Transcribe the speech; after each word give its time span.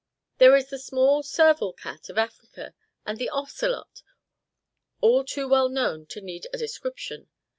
There 0.39 0.55
is 0.55 0.71
the 0.71 0.79
small 0.79 1.21
serval 1.21 1.75
of 1.85 2.17
Africa, 2.17 2.73
and 3.05 3.19
the 3.19 3.29
ocelot, 3.29 4.01
all 4.99 5.23
too 5.23 5.47
well 5.47 5.69
known 5.69 6.07
to 6.07 6.21
need 6.21 6.47
a 6.51 6.57
description. 6.57 7.29